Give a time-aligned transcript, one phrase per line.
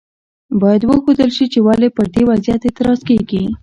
[0.61, 3.43] باید وښودل شي چې ولې پر دې وضعیت اعتراض کیږي.